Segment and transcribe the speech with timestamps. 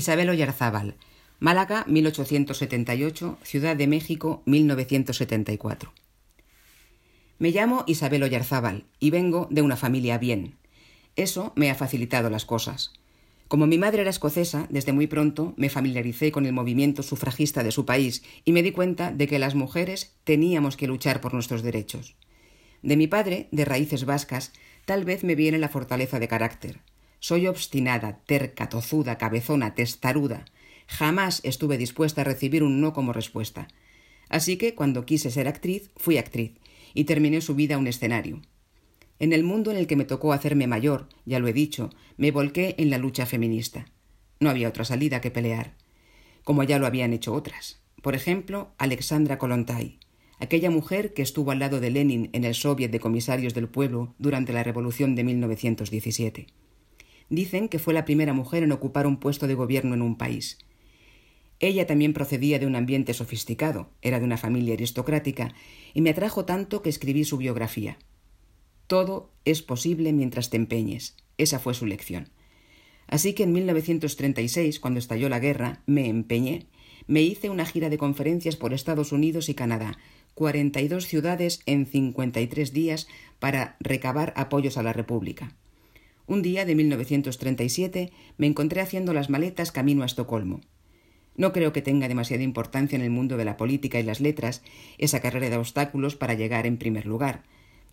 [0.00, 0.94] Isabel Oyarzábal,
[1.40, 5.92] Málaga, 1878, Ciudad de México, 1974.
[7.38, 10.56] Me llamo Isabel Oyarzábal y vengo de una familia bien.
[11.16, 12.94] Eso me ha facilitado las cosas.
[13.46, 17.70] Como mi madre era escocesa, desde muy pronto me familiaricé con el movimiento sufragista de
[17.70, 21.62] su país y me di cuenta de que las mujeres teníamos que luchar por nuestros
[21.62, 22.16] derechos.
[22.80, 24.54] De mi padre, de raíces vascas,
[24.86, 26.80] tal vez me viene la fortaleza de carácter.
[27.20, 30.46] Soy obstinada, terca, tozuda, cabezona, testaruda.
[30.86, 33.68] Jamás estuve dispuesta a recibir un no como respuesta.
[34.30, 36.52] Así que, cuando quise ser actriz, fui actriz,
[36.94, 38.40] y terminé subida a un escenario.
[39.18, 42.30] En el mundo en el que me tocó hacerme mayor, ya lo he dicho, me
[42.30, 43.84] volqué en la lucha feminista.
[44.40, 45.76] No había otra salida que pelear,
[46.42, 47.82] como ya lo habían hecho otras.
[48.00, 49.98] Por ejemplo, Alexandra Kolontai,
[50.38, 54.14] aquella mujer que estuvo al lado de Lenin en el Soviet de Comisarios del Pueblo
[54.18, 56.46] durante la Revolución de 1917.
[57.30, 60.58] Dicen que fue la primera mujer en ocupar un puesto de gobierno en un país.
[61.60, 65.54] Ella también procedía de un ambiente sofisticado, era de una familia aristocrática,
[65.94, 67.98] y me atrajo tanto que escribí su biografía.
[68.86, 71.16] Todo es posible mientras te empeñes.
[71.38, 72.30] Esa fue su lección.
[73.06, 76.66] Así que en 1936, cuando estalló la guerra, me empeñé,
[77.06, 79.98] me hice una gira de conferencias por Estados Unidos y Canadá,
[80.34, 85.56] 42 ciudades en 53 días para recabar apoyos a la República.
[86.30, 90.60] Un día de 1937 me encontré haciendo las maletas camino a Estocolmo.
[91.34, 94.62] No creo que tenga demasiada importancia en el mundo de la política y las letras
[94.98, 97.42] esa carrera de obstáculos para llegar en primer lugar.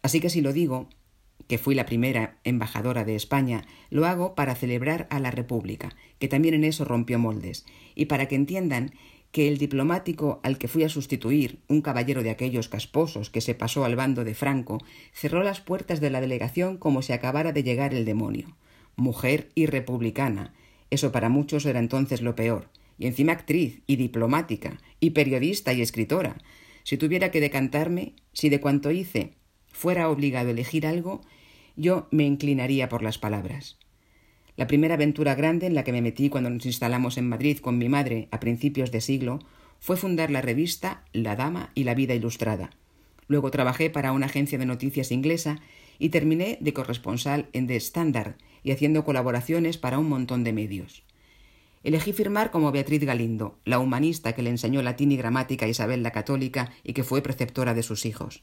[0.03, 0.87] Así que si lo digo,
[1.47, 6.27] que fui la primera embajadora de España, lo hago para celebrar a la República, que
[6.27, 8.91] también en eso rompió moldes, y para que entiendan
[9.31, 13.55] que el diplomático al que fui a sustituir, un caballero de aquellos casposos que se
[13.55, 14.79] pasó al bando de Franco,
[15.13, 18.55] cerró las puertas de la delegación como si acabara de llegar el demonio.
[18.95, 20.53] Mujer y republicana.
[20.89, 22.69] Eso para muchos era entonces lo peor.
[22.97, 26.37] Y encima actriz y diplomática y periodista y escritora.
[26.83, 29.33] Si tuviera que decantarme, si de cuanto hice
[29.77, 31.21] fuera obligado a elegir algo,
[31.75, 33.77] yo me inclinaría por las palabras.
[34.57, 37.77] La primera aventura grande en la que me metí cuando nos instalamos en Madrid con
[37.77, 39.37] mi madre a principios de siglo
[39.79, 42.71] fue fundar la revista La Dama y la Vida Ilustrada.
[43.27, 45.59] Luego trabajé para una agencia de noticias inglesa
[45.99, 51.03] y terminé de corresponsal en The Standard y haciendo colaboraciones para un montón de medios.
[51.83, 56.01] Elegí firmar como Beatriz Galindo, la humanista que le enseñó latín y gramática a Isabel
[56.01, 58.41] la Católica y que fue preceptora de sus hijos.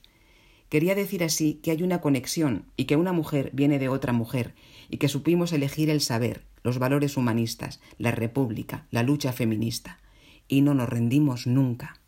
[0.75, 4.57] Quería decir así que hay una conexión y que una mujer viene de otra mujer
[4.91, 10.01] y que supimos elegir el saber, los valores humanistas, la república, la lucha feminista.
[10.49, 12.01] Y no nos rendimos nunca.